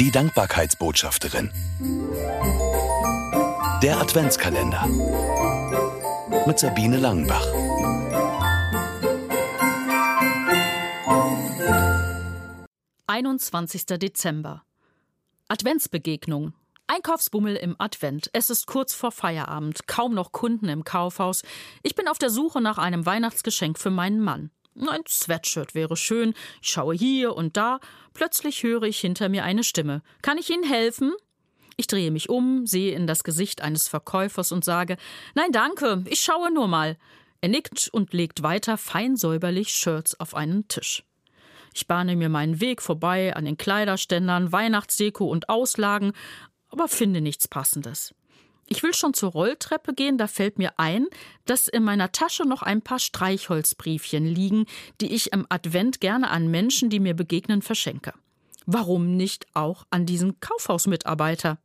Die 0.00 0.12
Dankbarkeitsbotschafterin. 0.12 1.50
Der 3.82 3.98
Adventskalender. 4.00 4.86
Mit 6.46 6.56
Sabine 6.60 6.98
Langenbach. 6.98 7.44
Einundzwanzigster 13.08 13.98
Dezember. 13.98 14.62
Adventsbegegnung. 15.48 16.52
Einkaufsbummel 16.86 17.56
im 17.56 17.74
Advent. 17.80 18.30
Es 18.32 18.50
ist 18.50 18.68
kurz 18.68 18.94
vor 18.94 19.10
Feierabend, 19.10 19.88
kaum 19.88 20.14
noch 20.14 20.30
Kunden 20.30 20.68
im 20.68 20.84
Kaufhaus. 20.84 21.42
Ich 21.82 21.96
bin 21.96 22.06
auf 22.06 22.18
der 22.18 22.30
Suche 22.30 22.60
nach 22.60 22.78
einem 22.78 23.04
Weihnachtsgeschenk 23.04 23.80
für 23.80 23.90
meinen 23.90 24.20
Mann. 24.20 24.52
Ein 24.76 25.02
Sweatshirt 25.08 25.74
wäre 25.74 25.96
schön. 25.96 26.34
Ich 26.62 26.68
schaue 26.68 26.94
hier 26.94 27.34
und 27.34 27.56
da. 27.56 27.80
Plötzlich 28.14 28.62
höre 28.62 28.84
ich 28.84 29.00
hinter 29.00 29.28
mir 29.28 29.44
eine 29.44 29.64
Stimme. 29.64 30.02
Kann 30.22 30.38
ich 30.38 30.50
Ihnen 30.50 30.64
helfen? 30.64 31.14
Ich 31.76 31.86
drehe 31.86 32.10
mich 32.10 32.28
um, 32.28 32.66
sehe 32.66 32.94
in 32.94 33.06
das 33.06 33.22
Gesicht 33.22 33.60
eines 33.62 33.88
Verkäufers 33.88 34.52
und 34.52 34.64
sage: 34.64 34.96
Nein, 35.34 35.52
danke, 35.52 36.04
ich 36.08 36.20
schaue 36.20 36.52
nur 36.52 36.68
mal. 36.68 36.96
Er 37.40 37.48
nickt 37.48 37.88
und 37.92 38.12
legt 38.12 38.42
weiter 38.42 38.76
fein 38.76 39.16
säuberlich 39.16 39.68
Shirts 39.68 40.18
auf 40.18 40.34
einen 40.34 40.66
Tisch. 40.66 41.04
Ich 41.72 41.86
bahne 41.86 42.16
mir 42.16 42.28
meinen 42.28 42.60
Weg 42.60 42.82
vorbei 42.82 43.36
an 43.36 43.44
den 43.44 43.56
Kleiderständern, 43.56 44.50
Weihnachtsdeko 44.50 45.24
und 45.26 45.48
Auslagen, 45.48 46.12
aber 46.70 46.88
finde 46.88 47.20
nichts 47.20 47.46
Passendes. 47.46 48.12
Ich 48.70 48.82
will 48.82 48.92
schon 48.92 49.14
zur 49.14 49.32
Rolltreppe 49.32 49.94
gehen, 49.94 50.18
da 50.18 50.26
fällt 50.26 50.58
mir 50.58 50.78
ein, 50.78 51.06
dass 51.46 51.68
in 51.68 51.82
meiner 51.82 52.12
Tasche 52.12 52.46
noch 52.46 52.62
ein 52.62 52.82
paar 52.82 52.98
Streichholzbriefchen 52.98 54.26
liegen, 54.26 54.66
die 55.00 55.14
ich 55.14 55.32
im 55.32 55.46
Advent 55.48 56.00
gerne 56.00 56.28
an 56.30 56.48
Menschen, 56.48 56.90
die 56.90 57.00
mir 57.00 57.14
begegnen, 57.14 57.62
verschenke. 57.62 58.12
Warum 58.66 59.16
nicht 59.16 59.46
auch 59.54 59.86
an 59.88 60.04
diesen 60.04 60.38
Kaufhausmitarbeiter? 60.40 61.56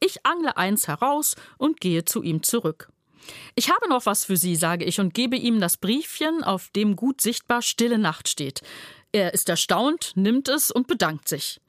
Ich 0.00 0.24
angle 0.24 0.56
eins 0.56 0.88
heraus 0.88 1.36
und 1.58 1.80
gehe 1.82 2.06
zu 2.06 2.22
ihm 2.22 2.42
zurück. 2.42 2.88
Ich 3.54 3.70
habe 3.70 3.88
noch 3.90 4.06
was 4.06 4.24
für 4.24 4.38
Sie, 4.38 4.56
sage 4.56 4.86
ich 4.86 4.98
und 5.00 5.12
gebe 5.12 5.36
ihm 5.36 5.60
das 5.60 5.76
Briefchen, 5.76 6.42
auf 6.42 6.70
dem 6.70 6.96
gut 6.96 7.20
sichtbar 7.20 7.60
Stille 7.60 7.98
Nacht 7.98 8.28
steht. 8.28 8.62
Er 9.12 9.34
ist 9.34 9.50
erstaunt, 9.50 10.12
nimmt 10.14 10.48
es 10.48 10.70
und 10.70 10.86
bedankt 10.86 11.28
sich. 11.28 11.60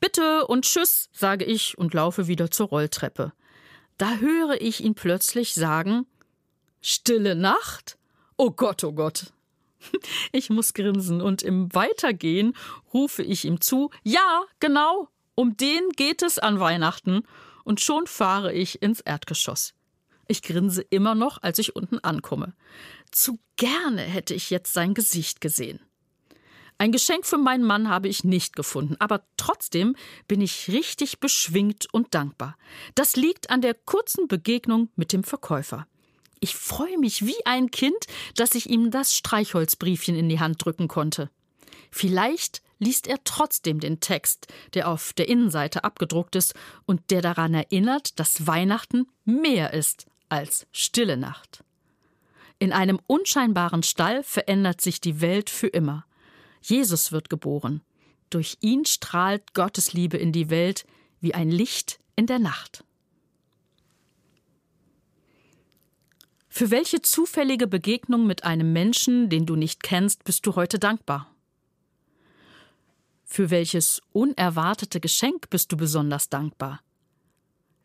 Bitte 0.00 0.48
und 0.48 0.64
tschüss, 0.64 1.08
sage 1.12 1.44
ich 1.44 1.78
und 1.78 1.94
laufe 1.94 2.26
wieder 2.26 2.50
zur 2.50 2.66
Rolltreppe. 2.66 3.32
Da 3.98 4.16
höre 4.16 4.60
ich 4.60 4.82
ihn 4.82 4.94
plötzlich 4.94 5.54
sagen 5.54 6.06
Stille 6.80 7.34
Nacht? 7.34 7.98
Oh 8.36 8.50
Gott, 8.50 8.84
oh 8.84 8.92
Gott. 8.92 9.32
Ich 10.32 10.48
muss 10.48 10.74
grinsen 10.74 11.20
und 11.20 11.42
im 11.42 11.74
Weitergehen 11.74 12.54
rufe 12.94 13.22
ich 13.22 13.44
ihm 13.44 13.60
zu 13.60 13.90
Ja, 14.04 14.44
genau, 14.60 15.08
um 15.34 15.56
den 15.56 15.90
geht 15.90 16.22
es 16.22 16.38
an 16.38 16.60
Weihnachten, 16.60 17.24
und 17.64 17.80
schon 17.80 18.06
fahre 18.06 18.52
ich 18.52 18.82
ins 18.82 19.00
Erdgeschoss. 19.00 19.74
Ich 20.28 20.42
grinse 20.42 20.82
immer 20.82 21.14
noch, 21.14 21.42
als 21.42 21.58
ich 21.58 21.76
unten 21.76 21.98
ankomme. 21.98 22.54
Zu 23.10 23.38
gerne 23.56 24.02
hätte 24.02 24.34
ich 24.34 24.50
jetzt 24.50 24.72
sein 24.72 24.94
Gesicht 24.94 25.40
gesehen. 25.40 25.80
Ein 26.82 26.90
Geschenk 26.90 27.26
für 27.26 27.38
meinen 27.38 27.62
Mann 27.62 27.88
habe 27.88 28.08
ich 28.08 28.24
nicht 28.24 28.56
gefunden, 28.56 28.96
aber 28.98 29.22
trotzdem 29.36 29.94
bin 30.26 30.40
ich 30.40 30.66
richtig 30.66 31.20
beschwingt 31.20 31.86
und 31.94 32.12
dankbar. 32.12 32.56
Das 32.96 33.14
liegt 33.14 33.50
an 33.50 33.60
der 33.60 33.74
kurzen 33.74 34.26
Begegnung 34.26 34.88
mit 34.96 35.12
dem 35.12 35.22
Verkäufer. 35.22 35.86
Ich 36.40 36.56
freue 36.56 36.98
mich 36.98 37.24
wie 37.24 37.36
ein 37.46 37.70
Kind, 37.70 37.94
dass 38.34 38.56
ich 38.56 38.68
ihm 38.68 38.90
das 38.90 39.14
Streichholzbriefchen 39.14 40.16
in 40.16 40.28
die 40.28 40.40
Hand 40.40 40.64
drücken 40.64 40.88
konnte. 40.88 41.30
Vielleicht 41.92 42.62
liest 42.80 43.06
er 43.06 43.22
trotzdem 43.22 43.78
den 43.78 44.00
Text, 44.00 44.48
der 44.74 44.88
auf 44.88 45.12
der 45.12 45.28
Innenseite 45.28 45.84
abgedruckt 45.84 46.34
ist 46.34 46.52
und 46.84 47.12
der 47.12 47.22
daran 47.22 47.54
erinnert, 47.54 48.18
dass 48.18 48.48
Weihnachten 48.48 49.06
mehr 49.24 49.72
ist 49.72 50.06
als 50.28 50.66
stille 50.72 51.16
Nacht. 51.16 51.62
In 52.58 52.72
einem 52.72 52.98
unscheinbaren 53.06 53.84
Stall 53.84 54.24
verändert 54.24 54.80
sich 54.80 55.00
die 55.00 55.20
Welt 55.20 55.48
für 55.48 55.68
immer. 55.68 56.06
Jesus 56.62 57.12
wird 57.12 57.28
geboren. 57.28 57.82
Durch 58.30 58.56
ihn 58.60 58.84
strahlt 58.86 59.52
Gottes 59.52 59.92
Liebe 59.92 60.16
in 60.16 60.32
die 60.32 60.48
Welt 60.48 60.86
wie 61.20 61.34
ein 61.34 61.50
Licht 61.50 62.00
in 62.16 62.26
der 62.26 62.38
Nacht. 62.38 62.84
Für 66.48 66.70
welche 66.70 67.00
zufällige 67.02 67.66
Begegnung 67.66 68.26
mit 68.26 68.44
einem 68.44 68.72
Menschen, 68.72 69.28
den 69.28 69.46
du 69.46 69.56
nicht 69.56 69.82
kennst, 69.82 70.24
bist 70.24 70.46
du 70.46 70.54
heute 70.54 70.78
dankbar? 70.78 71.34
Für 73.24 73.48
welches 73.48 74.02
unerwartete 74.12 75.00
Geschenk 75.00 75.48
bist 75.48 75.72
du 75.72 75.76
besonders 75.78 76.28
dankbar? 76.28 76.80